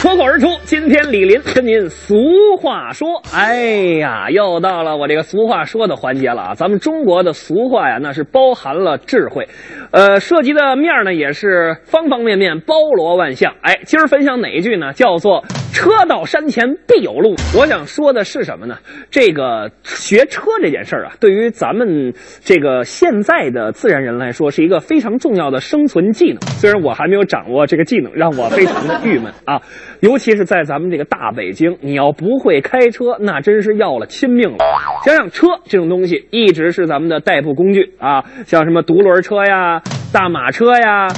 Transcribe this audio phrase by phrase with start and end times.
[0.00, 2.16] 脱口而出，今天李林跟您俗
[2.58, 3.20] 话说。
[3.34, 3.66] 哎
[3.98, 6.54] 呀，又到了我这个俗话说的环节了啊！
[6.54, 9.46] 咱们中国的俗话呀，那是包含了智慧，
[9.90, 13.56] 呃，涉及的面呢也是方方面面，包罗万象。
[13.60, 14.94] 哎，今儿分享哪一句呢？
[14.94, 17.34] 叫做“车到山前必有路”。
[17.56, 18.78] 我想说的是什么呢？
[19.10, 22.12] 这个学车这件事儿啊，对于咱们
[22.44, 26.40] 这个现在的自然人来说，是一个非常重要的生存技能。
[26.58, 29.60] 虽然我还没有掌握这个技能，让我非常的郁闷啊。
[30.00, 34.58] 尤其是在咱们这个大北京，你要不会开车，那真是要了亲命了。
[35.04, 41.08] 想想车这种东西，一直是咱们的代步工具啊，像什么独轮车呀、大马车呀，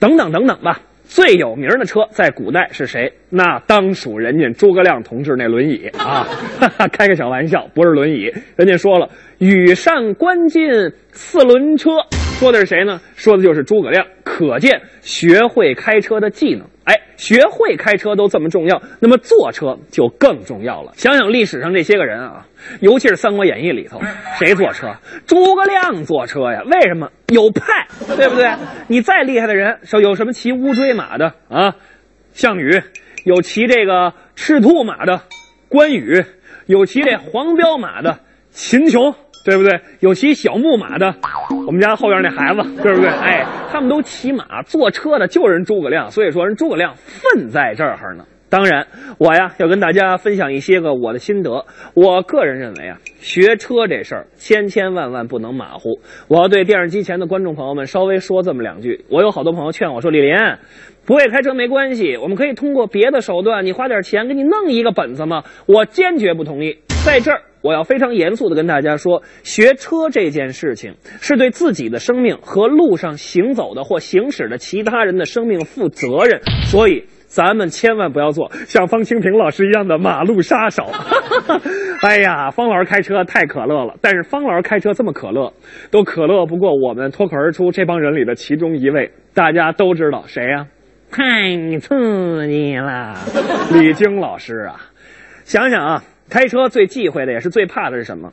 [0.00, 0.80] 等等等等吧。
[1.04, 3.12] 最有名的车在古代是谁？
[3.28, 6.26] 那当属人家诸葛亮同志那轮椅啊！
[6.58, 8.32] 哈哈，开个小玩笑，不是轮椅。
[8.56, 11.90] 人家说了，羽扇纶巾四轮车，
[12.38, 13.00] 说的是谁呢？
[13.14, 14.04] 说的就是诸葛亮。
[14.24, 16.66] 可见学会开车的技能。
[16.84, 20.92] 哎，学会开车都这么重要，那么坐车就更重要了。
[20.96, 22.46] 想想历史上这些个人啊，
[22.80, 24.00] 尤其是《三国演义》里头，
[24.38, 24.94] 谁坐车？
[25.26, 26.62] 诸葛亮坐车呀？
[26.66, 27.10] 为什么？
[27.28, 27.86] 有派，
[28.16, 28.52] 对不对？
[28.88, 31.76] 你再厉害的人，说有什么骑乌骓马的啊？
[32.32, 32.82] 项羽，
[33.24, 35.22] 有骑这个赤兔马的
[35.68, 36.22] 关羽，
[36.66, 38.18] 有骑这黄骠马的
[38.50, 39.14] 秦琼。
[39.44, 39.78] 对不对？
[40.00, 41.14] 有骑小木马的，
[41.66, 43.10] 我们家后院那孩子，对不对？
[43.10, 48.24] 哎，他们都骑马，坐车的就是人诸葛亮，所以说人诸葛亮分在这儿呢。
[48.48, 48.86] 当然，
[49.18, 51.66] 我呀要跟大家分享一些个我的心得。
[51.94, 55.98] 我个人认为啊，学车这事儿千千万万不能马虎。
[56.28, 59.04] 我要对电视机前的观众朋友们稍微说这么两句。
[59.10, 60.36] 我有好多朋友劝我说：“李林，
[61.04, 66.78] 不会开车没关系，我们可以通过别的手段，你花点钱给你弄一个本子嘛。”我坚决不同意。
[67.04, 67.42] 在这儿。
[67.64, 80.84] 我要非常严肃的跟大家说，学车这件事情是对自己的生命和路上行走的或行驶的其他人的生命负责任，所以咱们千万不要做像方清平老师一样的马路杀手。
[82.04, 85.50] 哎呀，方老师开车太可乐了，但是方老师开车这么可乐，
[85.90, 90.66] 都可乐不过我们脱口而出这帮人里的其中一位，大家都知道谁呀？
[91.10, 93.14] 太刺激了，
[93.72, 94.76] 李菁老师啊！
[95.44, 96.04] 想想啊。
[96.28, 98.32] 开车最忌讳的也是最怕的是什么？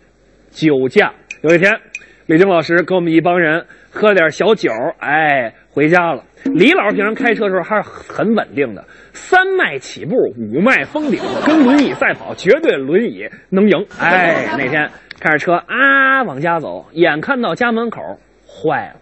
[0.50, 1.14] 酒驾。
[1.42, 1.80] 有一天，
[2.26, 6.24] 李菁老师跟我们一帮人喝了点小酒，哎，回家了。
[6.46, 13.86] 李老师平常开车的时候还是很稳定的，三迈起步，五迈封顶，跟轮椅赛跑，绝对轮椅能赢。
[14.00, 18.02] 哎，那天开着车啊往家走，眼看到家门口，
[18.48, 19.00] 坏了，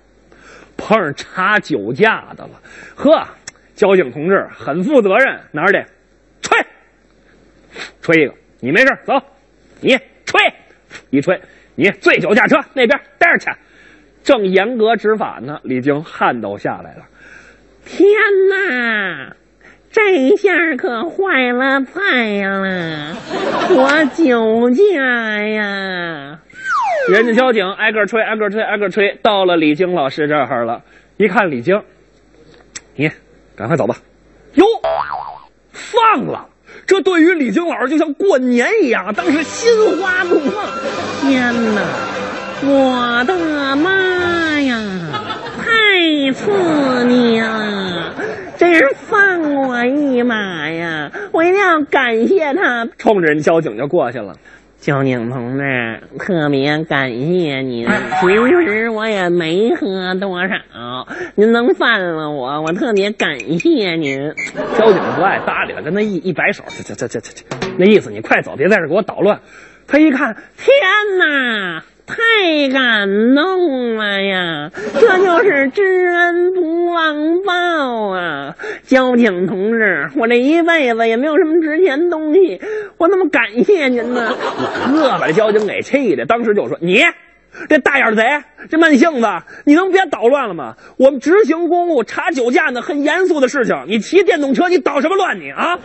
[0.78, 2.52] 碰上查酒驾的了。
[2.96, 3.26] 呵，
[3.74, 5.86] 交警同志很负责任，哪儿的？
[6.42, 6.58] 吹，
[8.02, 8.34] 吹一个。
[8.62, 9.14] 你没事走，
[9.80, 10.42] 你吹，
[11.10, 11.40] 一吹，
[11.76, 13.52] 你醉酒驾车那边待着去。
[14.22, 17.06] 正严格执法呢，李菁汗都下来了。
[17.86, 18.10] 天
[18.50, 19.36] 哪，
[19.90, 23.16] 这下可坏了菜了！
[23.70, 26.40] 我酒驾呀！
[27.10, 30.84] 人家交警挨个吹，挨个吹，挨个吹，到了李菁老师这儿了。
[31.16, 31.82] 一看李菁，
[32.96, 33.10] 你
[33.56, 33.96] 赶快走吧。
[34.56, 34.66] 哟，
[35.72, 36.49] 放了。
[36.90, 40.66] 这对于李菁老师就像过年一样，当时心花怒放。
[41.22, 41.82] 天哪，
[42.64, 44.82] 我的妈呀，
[45.60, 48.16] 太刺激了！
[48.58, 51.12] 真是放我一马呀！
[51.32, 52.88] 我一定要感谢他。
[52.98, 54.34] 冲着人交警就过去了。
[54.80, 57.86] 交警同志，特别感谢您。
[58.22, 60.56] 其实我也没喝多少，
[61.36, 64.34] 您能放了我，我特别感谢您。
[64.78, 67.44] 交警不爱搭理他，跟他一一摆手，这这这这这，
[67.78, 69.42] 那意思你快走，别在这给我捣乱。
[69.86, 70.74] 他一看，天
[71.20, 71.84] 哪！
[72.10, 74.72] 太感动了呀！
[75.00, 82.60] 这就是知恩不忘报啊，交警同志，我这一辈子也没有什么值钱东西，
[82.98, 84.36] 我怎么感谢您呢？
[84.92, 87.04] 呵，把这交警给气的，当时就说：“你
[87.68, 88.24] 这大眼贼，
[88.72, 89.28] 这慢性子，
[89.66, 90.78] 你能别捣乱了吗？
[90.98, 95.78] 我们执行公务查酒驾呢，很严肃的事情，你骑电动车，你捣什么乱你啊？”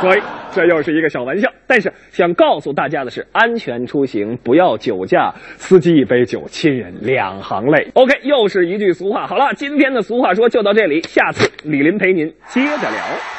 [0.00, 0.20] 所以。
[0.50, 5.32] 这又是一个小玩笑，但是想告诉大家的是，安全出行，不要酒驾。
[5.58, 7.86] 司机一杯酒，亲人两行泪。
[7.92, 9.26] OK，又是一句俗话。
[9.26, 13.37] 好了，今天的俗话说就到这里，下次李林陪您接着聊。